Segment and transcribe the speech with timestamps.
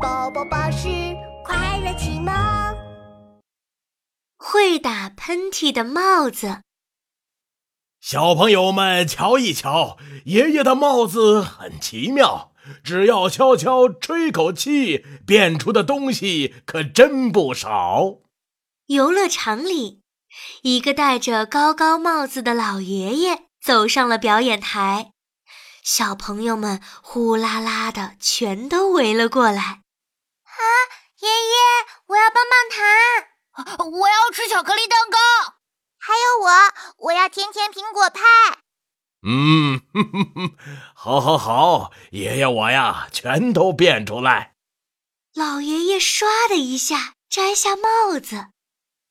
[0.00, 0.88] 宝宝巴士
[1.44, 2.32] 快乐启蒙。
[4.36, 6.62] 会打喷嚏的帽子，
[8.00, 12.52] 小朋友们瞧一瞧，爷爷的帽子很奇妙，
[12.82, 18.16] 只要悄悄吹口气，变出的东西可真不少。
[18.86, 20.02] 游乐场里，
[20.62, 25.12] 一个戴着高高帽子的老爷爷走上了表演台，
[25.82, 29.83] 小朋友们呼啦啦的全都围了过来。
[31.24, 31.56] 啊，爷爷，
[32.08, 35.18] 我要棒棒糖，我要吃巧克力蛋糕，
[35.98, 38.20] 还有我，我要甜甜苹果派。
[39.26, 40.56] 嗯，哼哼哼，
[40.94, 44.52] 好，好，好，爷爷我呀，全都变出来。
[45.34, 48.48] 老爷爷唰的一下摘下帽子。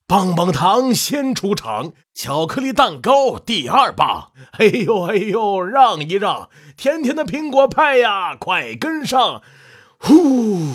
[0.06, 4.32] 棒棒糖先出场，巧克力蛋糕第二棒。
[4.60, 6.52] 哎呦哎呦，让一让！
[6.78, 9.42] 甜甜的苹果派呀，快跟上！
[9.98, 10.74] 呼！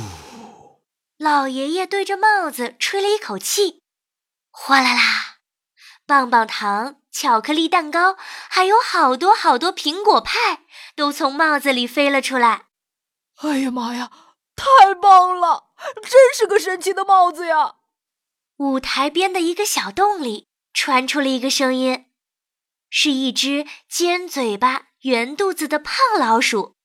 [1.19, 3.83] 老爷爷对着帽子吹了一口气，
[4.51, 5.39] 哗啦啦，
[6.07, 8.17] 棒棒糖、巧克力蛋糕，
[8.49, 12.67] 还有好多好多苹果派，都从帽子里飞了出来。
[13.43, 14.13] 哎呀妈呀，
[14.55, 15.71] 太棒了！
[16.03, 17.75] 真是个神奇的帽子呀！
[18.59, 22.07] 舞台边的一个小洞里传出了一个声音，
[22.89, 26.77] 是一只尖嘴巴、圆肚子的胖老鼠，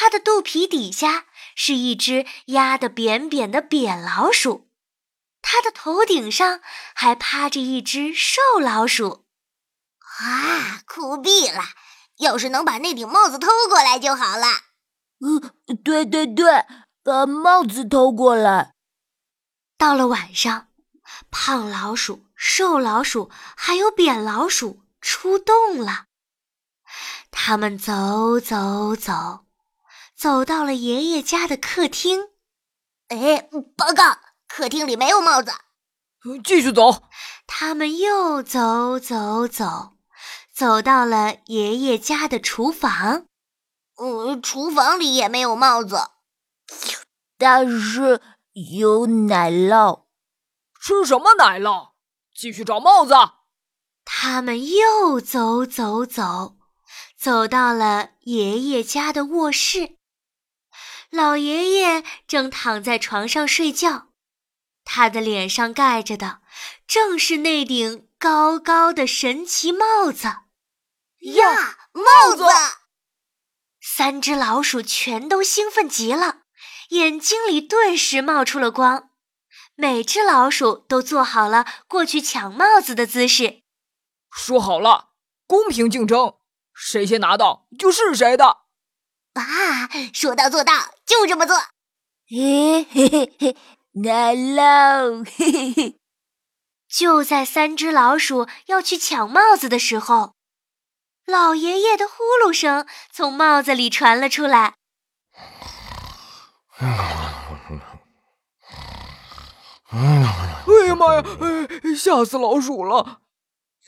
[0.00, 4.70] 它的肚皮底下是一只压得扁扁的扁老鼠，
[5.42, 6.60] 它的头顶上
[6.94, 9.26] 还趴着一只瘦老鼠。
[10.20, 11.64] 啊，酷毙了！
[12.18, 14.46] 要是能把那顶帽子偷过来就好了。
[15.18, 16.64] 嗯，对对对，
[17.02, 18.74] 把帽子偷过来。
[19.76, 20.68] 到了晚上。
[21.32, 26.04] 胖老鼠、瘦老鼠还有扁老鼠出动了。
[27.32, 29.46] 他们走走走，
[30.18, 32.30] 走到了爷爷家的客厅。
[33.06, 35.52] 哎，报告，客厅里没有帽子。
[36.42, 37.04] 继续走。
[37.46, 39.96] 他们又走走走，
[40.52, 43.26] 走到了爷爷家的厨房。
[43.94, 46.10] 嗯，厨房里也没有帽子，
[47.36, 48.20] 但是
[48.74, 50.06] 有奶酪。
[50.80, 51.90] 吃什么奶酪？
[52.34, 53.14] 继续找帽子。
[54.04, 56.56] 他们又走走走，
[57.16, 59.97] 走到了爷爷家的卧室。
[61.10, 64.08] 老爷爷正躺在床上睡觉，
[64.84, 66.40] 他的脸上盖着的
[66.86, 70.24] 正是那顶高高的神奇帽子。
[71.34, 72.44] 呀，帽子！
[73.80, 76.42] 三只老鼠全都兴奋极了，
[76.90, 79.10] 眼睛里顿时冒出了光。
[79.74, 83.62] 每只老鼠都做好了过去抢帽子的姿势。
[84.30, 85.10] 说好了，
[85.46, 86.36] 公平竞争，
[86.74, 88.58] 谁先拿到就是谁的。
[89.34, 91.56] 啊，说到做到，就这么做。
[92.28, 93.56] 嘿嘿嘿嘿，
[94.02, 95.24] 奶酪！
[95.24, 95.98] 嘿嘿嘿。
[96.88, 100.34] 就在三只老鼠要去抢帽子的时候，
[101.26, 104.74] 老爷爷的呼噜声从帽子里传了出来。
[109.90, 111.22] 哎呀妈呀！
[111.40, 113.22] 哎，吓死老鼠了！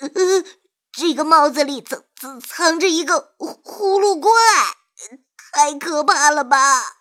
[0.00, 0.08] 呃，
[0.92, 4.32] 这个帽子里藏藏藏着一个呼噜怪，
[5.52, 6.99] 太可怕了吧！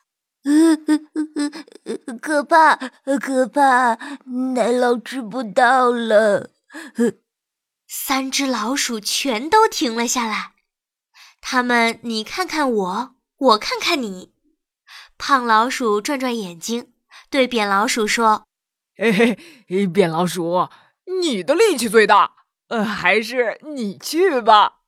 [2.22, 2.76] 可怕，
[3.20, 3.96] 可怕！
[4.54, 6.52] 奶酪吃不到了。
[7.88, 10.54] 三只老鼠全都停了下来，
[11.42, 14.34] 它们你看看我，我看看你。
[15.18, 16.94] 胖老鼠转转眼睛，
[17.30, 18.46] 对扁老鼠说。
[18.96, 20.70] 嘿嘿，扁老鼠，
[21.22, 22.34] 你的力气最大，
[22.68, 24.79] 呃，还是你去吧。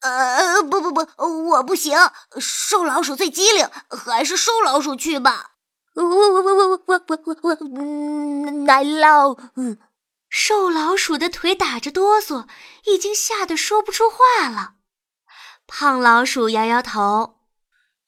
[0.00, 1.06] 呃，不不不，
[1.48, 1.98] 我不行。
[2.40, 5.52] 瘦老鼠最机灵，还是瘦老鼠去吧。
[5.94, 9.36] 我我我我我我我我，奶酪。
[10.28, 12.46] 瘦老鼠的腿打着哆嗦，
[12.84, 14.74] 已经吓得说不出话了。
[15.66, 17.40] 胖老鼠摇摇头，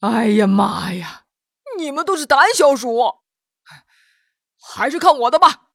[0.01, 1.23] 哎呀妈呀，
[1.79, 3.21] 你们都是胆小鼠。
[4.63, 5.71] 还是看我的吧！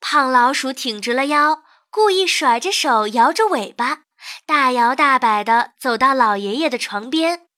[0.00, 4.04] 胖老鼠挺直了腰，故意甩着手，摇着尾巴，
[4.44, 7.48] 大摇大摆地走到老爷爷的床边。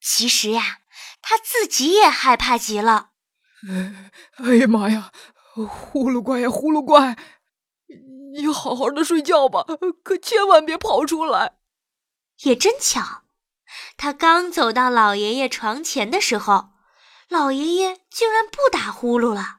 [0.00, 0.80] 其实呀，
[1.20, 3.10] 他自己也害怕极了。
[4.38, 5.12] 哎呀妈呀！
[5.54, 7.16] 呼噜怪呀，呼噜怪！
[8.34, 9.66] 你好好的睡觉吧，
[10.02, 11.58] 可千万别跑出来。
[12.44, 13.22] 也真巧，
[13.96, 16.70] 他刚走到老爷爷床前的时候，
[17.28, 19.58] 老爷爷竟然不打呼噜了。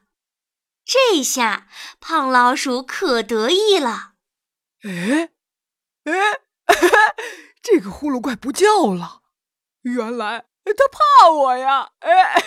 [0.84, 1.68] 这下
[2.00, 4.14] 胖老鼠可得意了。
[4.82, 5.30] 哎，
[6.04, 6.12] 哎，
[7.62, 9.22] 这个呼噜怪不叫了，
[9.82, 11.92] 原来他怕我呀！
[12.00, 12.42] 哎，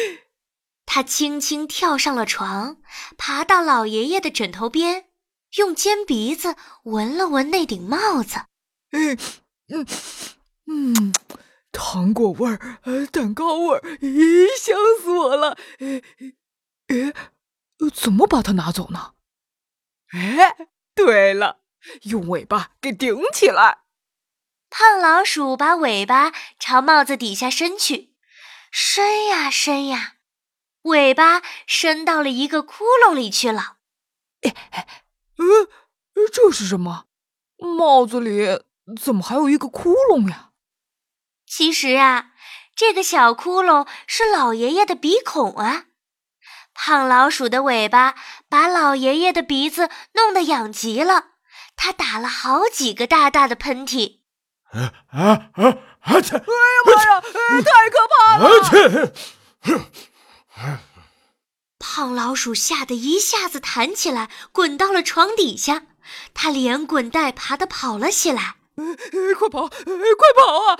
[0.86, 2.78] 他轻轻跳上了床，
[3.16, 5.06] 爬到老爷爷的枕头边，
[5.56, 8.46] 用尖鼻子闻了闻那顶帽子。
[8.92, 9.16] 哎，
[9.68, 9.86] 嗯
[10.66, 11.14] 嗯，
[11.72, 15.56] 糖果味儿，呃，蛋糕味儿，咦，香死我了！
[15.78, 16.02] 哎
[16.88, 17.12] 哎，
[17.94, 19.14] 怎么把它拿走呢？
[20.12, 21.61] 哎，对了，
[22.02, 23.78] 用尾巴给顶起来。
[24.70, 28.14] 胖老鼠把尾巴朝帽子底下伸去，
[28.70, 30.14] 伸呀伸呀，
[30.82, 33.76] 尾巴伸到了一个窟窿里去了。
[34.42, 34.88] 哎哎，
[35.36, 35.68] 呃，
[36.32, 37.04] 这是什么？
[37.58, 38.62] 帽子里
[39.00, 40.50] 怎么还有一个窟窿呀？
[41.46, 42.32] 其实啊，
[42.74, 45.84] 这个小窟窿是老爷爷的鼻孔啊。
[46.72, 48.14] 胖老鼠的尾巴
[48.48, 51.31] 把老爷爷的鼻子弄得痒极了，
[51.84, 54.20] 他打了好几个大大的喷嚏。
[54.70, 55.78] 啊啊啊！
[56.02, 56.36] 啊切！
[56.36, 57.20] 哎呀妈呀！
[57.60, 58.46] 太可怕了！
[58.46, 59.12] 啊切！
[61.80, 65.86] 胖老鼠吓得一下子弹起来，滚到了床底下。
[66.32, 68.58] 他连滚带爬的跑了起来。
[68.76, 69.66] 哎，快跑！
[69.66, 69.70] 哎，
[70.16, 70.78] 快跑啊！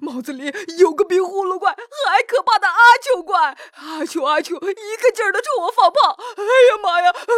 [0.00, 3.54] 帽子里有个比呼噜怪还可怕的阿秋怪！
[3.74, 6.16] 阿秋阿秋，一个劲儿的冲我放炮！
[6.36, 7.12] 哎呀妈呀！
[7.12, 7.28] 快跑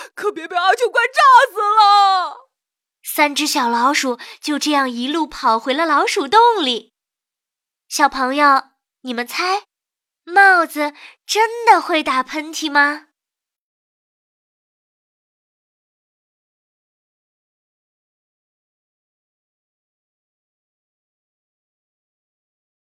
[0.00, 0.08] 啊！
[0.14, 1.20] 可别被阿秋怪炸
[1.52, 2.48] 死了！
[3.18, 6.92] 三只小老鼠就这样一路跑回了老鼠洞里。
[7.88, 8.62] 小朋友，
[9.00, 9.64] 你们猜，
[10.22, 10.94] 帽子
[11.26, 13.07] 真的会打喷嚏吗？